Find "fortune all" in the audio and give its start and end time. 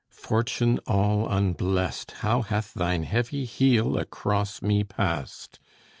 0.09-1.29